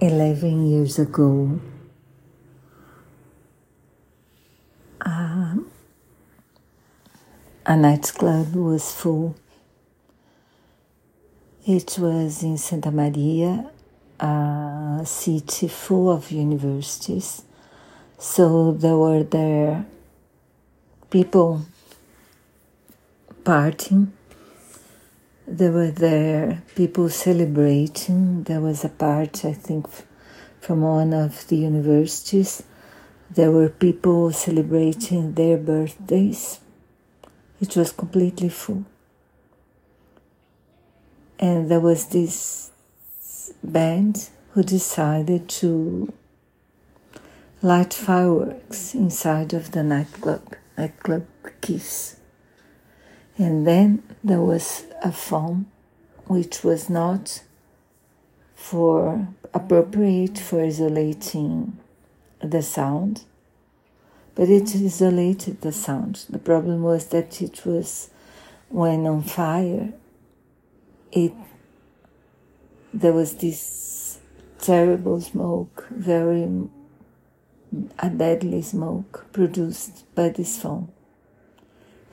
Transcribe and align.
11 0.00 0.66
years 0.66 0.98
ago, 0.98 1.58
um, 5.00 5.70
a 7.64 7.76
nightclub 7.76 8.54
was 8.54 8.92
full. 8.92 9.34
It 11.66 11.96
was 11.98 12.42
in 12.42 12.58
Santa 12.58 12.90
Maria, 12.90 13.70
a 14.20 15.02
city 15.04 15.68
full 15.68 16.10
of 16.12 16.30
universities. 16.30 17.42
So 18.18 18.72
there 18.72 18.96
were 18.96 19.22
there 19.22 19.86
people 21.08 21.62
partying. 23.44 24.15
There 25.48 25.70
were 25.70 25.92
there 25.92 26.62
people 26.74 27.08
celebrating. 27.08 28.42
There 28.42 28.60
was 28.60 28.84
a 28.84 28.88
party, 28.88 29.48
I 29.48 29.52
think, 29.52 29.86
from 30.60 30.82
one 30.82 31.14
of 31.14 31.46
the 31.46 31.56
universities. 31.56 32.64
There 33.30 33.52
were 33.52 33.68
people 33.68 34.32
celebrating 34.32 35.34
their 35.34 35.56
birthdays. 35.56 36.58
It 37.60 37.76
was 37.76 37.92
completely 37.92 38.48
full. 38.48 38.86
And 41.38 41.70
there 41.70 41.80
was 41.80 42.06
this 42.06 42.72
band 43.62 44.28
who 44.50 44.64
decided 44.64 45.48
to 45.60 46.12
light 47.62 47.94
fireworks 47.94 48.94
inside 48.94 49.54
of 49.54 49.70
the 49.70 49.84
nightclub, 49.84 50.56
nightclub 50.76 51.26
Kiss. 51.60 52.15
And 53.38 53.66
then 53.66 54.02
there 54.24 54.40
was 54.40 54.84
a 55.02 55.12
phone 55.12 55.66
which 56.26 56.64
was 56.64 56.88
not 56.88 57.42
for 58.54 59.28
appropriate 59.52 60.38
for 60.38 60.64
isolating 60.64 61.78
the 62.40 62.62
sound, 62.62 63.24
but 64.34 64.48
it 64.48 64.74
isolated 64.74 65.60
the 65.60 65.72
sound. 65.72 66.24
The 66.30 66.38
problem 66.38 66.82
was 66.82 67.08
that 67.08 67.40
it 67.42 67.64
was 67.66 68.10
when 68.68 69.06
on 69.06 69.22
fire, 69.22 69.92
it 71.12 71.32
there 72.92 73.12
was 73.12 73.34
this 73.36 74.18
terrible 74.58 75.20
smoke, 75.20 75.86
very 75.90 76.48
a 77.98 78.08
deadly 78.08 78.62
smoke 78.62 79.26
produced 79.32 80.04
by 80.14 80.30
this 80.30 80.58
phone. 80.60 80.88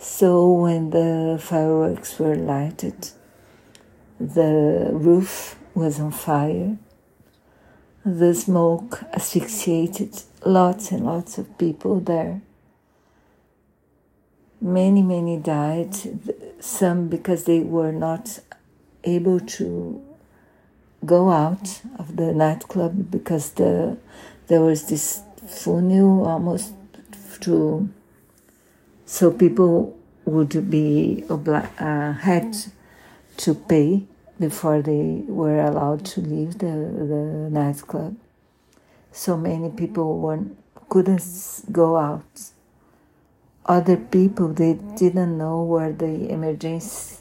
So 0.04 0.52
when 0.52 0.90
the 0.90 1.40
fireworks 1.42 2.20
were 2.20 2.36
lighted, 2.36 3.12
the 4.20 4.90
roof 4.92 5.56
was 5.74 5.98
on 5.98 6.12
fire. 6.12 6.78
The 8.06 8.36
smoke 8.36 9.02
asphyxiated 9.14 10.24
lots 10.44 10.92
and 10.92 11.06
lots 11.06 11.38
of 11.38 11.58
people 11.58 12.02
there. 12.02 12.42
Many, 14.60 15.02
many 15.02 15.38
died, 15.38 15.96
some 16.60 17.08
because 17.08 17.46
they 17.46 17.62
were 17.62 17.94
not 17.94 18.40
able 19.06 19.40
to 19.40 20.04
go 21.06 21.30
out 21.30 21.82
of 21.98 22.18
the 22.18 22.34
nightclub 22.34 23.10
because 23.10 23.52
the 23.52 23.98
there 24.48 24.60
was 24.60 24.90
this 24.90 25.22
funnel 25.48 26.28
almost 26.28 26.74
to 27.40 27.90
so 29.14 29.30
people 29.30 29.96
would 30.26 30.72
be 30.72 31.24
uh, 31.30 32.14
had 32.14 32.58
to 33.38 33.54
pay 33.54 34.02
before 34.40 34.82
they 34.82 35.22
were 35.28 35.62
allowed 35.62 36.04
to 36.04 36.20
leave 36.20 36.58
the, 36.58 36.74
the 37.12 37.48
nightclub. 37.52 38.16
So 39.12 39.38
many 39.38 39.70
people 39.70 40.18
weren't, 40.18 40.58
couldn't 40.90 41.22
go 41.72 41.98
out. 41.98 42.50
Other 43.68 43.98
people 43.98 44.48
they 44.48 44.80
didn't 44.98 45.38
know 45.38 45.62
where 45.62 45.92
the 45.92 46.32
emergency. 46.32 47.18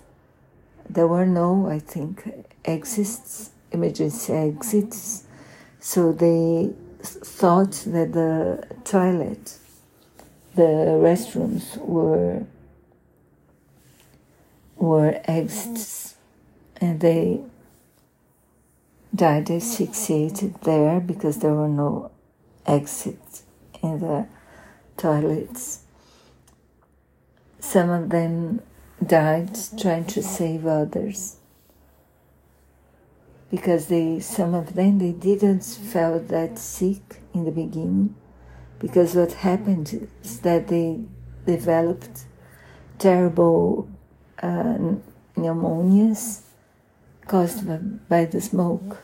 There 0.88 1.06
were 1.06 1.26
no, 1.26 1.68
I 1.68 1.78
think, 1.78 2.46
exits, 2.64 3.50
emergency 3.70 4.32
exits. 4.32 5.24
So 5.78 6.10
they 6.10 6.72
thought 7.02 7.72
that 7.86 8.14
the 8.14 8.66
toilet 8.82 9.58
the 10.54 10.98
restrooms 11.00 11.76
were 11.78 12.44
were 14.76 15.20
exits 15.24 16.16
and 16.80 17.00
they 17.00 17.40
died 19.14 19.50
asphyxiated 19.50 20.54
there 20.62 20.98
because 20.98 21.38
there 21.38 21.54
were 21.54 21.68
no 21.68 22.10
exits 22.66 23.44
in 23.82 24.00
the 24.00 24.26
toilets. 24.96 25.80
Some 27.60 27.90
of 27.90 28.10
them 28.10 28.60
died 29.06 29.56
trying 29.78 30.04
to 30.06 30.22
save 30.22 30.66
others 30.66 31.36
because 33.50 33.86
they 33.86 34.18
some 34.18 34.54
of 34.54 34.74
them 34.74 34.98
they 34.98 35.12
didn't 35.12 35.62
felt 35.62 36.28
that 36.28 36.58
sick 36.58 37.20
in 37.34 37.44
the 37.44 37.50
beginning 37.50 38.14
because 38.82 39.14
what 39.14 39.32
happened 39.32 40.08
is 40.24 40.40
that 40.40 40.66
they 40.66 40.98
developed 41.46 42.24
terrible 42.98 43.88
uh, 44.42 44.96
pneumonias 45.36 46.40
caused 47.28 47.64
by 48.08 48.24
the 48.24 48.40
smoke. 48.40 48.98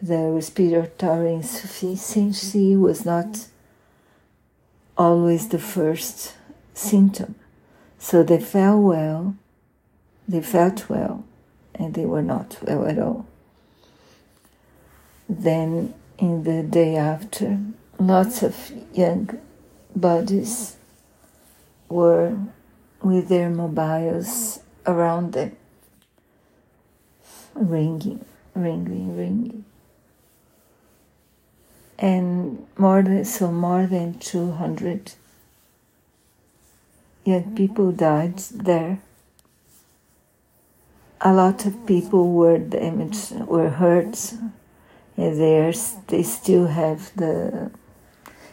The 0.00 0.30
respiratory 0.30 1.34
insufficiency 1.34 2.74
was 2.74 3.04
not 3.04 3.48
always 4.96 5.48
the 5.48 5.58
first 5.58 6.36
symptom. 6.72 7.34
So 7.98 8.22
they 8.22 8.40
felt 8.40 8.82
well, 8.82 9.36
they 10.26 10.40
felt 10.40 10.88
well, 10.88 11.24
and 11.74 11.92
they 11.92 12.06
were 12.06 12.22
not 12.22 12.56
well 12.62 12.86
at 12.86 12.98
all. 12.98 13.26
Then, 15.28 15.92
in 16.16 16.44
the 16.44 16.62
day 16.62 16.96
after, 16.96 17.58
lots 18.00 18.42
of 18.42 18.72
young 18.94 19.38
bodies 19.94 20.76
were 21.90 22.36
with 23.02 23.28
their 23.28 23.50
mobiles 23.50 24.60
around 24.86 25.34
them, 25.34 25.54
ringing, 27.54 28.24
ringing, 28.54 29.16
ringing. 29.16 29.64
And 31.98 32.66
more 32.78 33.02
than 33.02 33.26
so, 33.26 33.52
more 33.52 33.86
than 33.86 34.18
200 34.18 35.12
young 37.24 37.54
people 37.54 37.92
died 37.92 38.38
there. 38.38 39.02
A 41.20 41.34
lot 41.34 41.66
of 41.66 41.86
people 41.86 42.32
were 42.32 42.56
damaged, 42.56 43.32
were 43.40 43.68
hurt, 43.68 44.32
and 45.18 45.38
they 46.08 46.22
still 46.22 46.68
have 46.68 47.14
the 47.14 47.70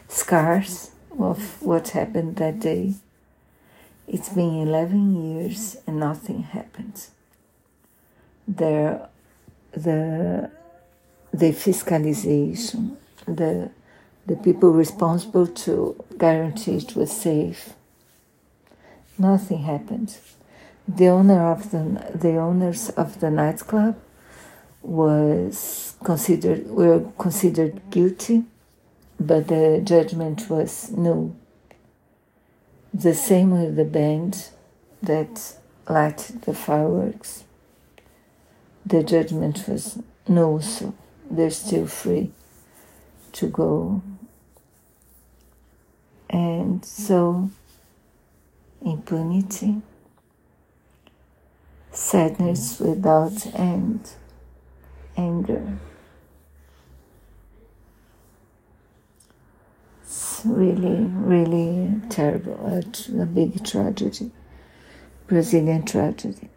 scars 0.08 0.90
of 1.18 1.62
what 1.62 1.88
happened 1.88 2.36
that 2.36 2.60
day. 2.60 2.94
It's 4.06 4.30
been 4.30 4.66
11 4.66 5.36
years 5.36 5.76
and 5.86 6.00
nothing 6.00 6.42
happened. 6.44 7.06
There, 8.46 9.08
the, 9.72 10.50
the 11.32 11.52
fiscalization, 11.52 12.96
the, 13.26 13.70
the 14.26 14.36
people 14.36 14.70
responsible 14.70 15.46
to 15.46 16.02
guarantee 16.16 16.76
it 16.76 16.96
was 16.96 17.12
safe, 17.12 17.74
nothing 19.18 19.58
happened. 19.58 20.16
The 20.86 21.08
owner 21.08 21.52
of 21.52 21.70
the, 21.70 22.12
the 22.14 22.36
owners 22.38 22.88
of 22.90 23.20
the 23.20 23.30
nightclub 23.30 23.98
was 24.80 25.96
considered 26.02 26.70
were 26.70 27.04
considered 27.18 27.82
guilty 27.90 28.44
but 29.18 29.48
the 29.48 29.80
judgment 29.82 30.48
was 30.48 30.90
no. 30.90 31.34
The 32.94 33.14
same 33.14 33.50
with 33.50 33.76
the 33.76 33.84
band 33.84 34.48
that 35.02 35.56
lighted 35.88 36.42
the 36.42 36.54
fireworks. 36.54 37.44
The 38.86 39.02
judgment 39.02 39.68
was 39.68 39.98
no, 40.26 40.58
so 40.60 40.94
they're 41.30 41.50
still 41.50 41.86
free 41.86 42.32
to 43.32 43.48
go. 43.48 44.02
And 46.30 46.84
so, 46.84 47.50
impunity, 48.82 49.82
sadness 51.90 52.78
without 52.80 53.46
end, 53.54 54.10
anger. 55.16 55.78
Really, 60.44 61.04
really 61.04 62.00
terrible, 62.10 62.54
a, 62.66 63.22
a 63.22 63.26
big 63.26 63.64
tragedy, 63.64 64.30
Brazilian 65.26 65.84
tragedy. 65.84 66.48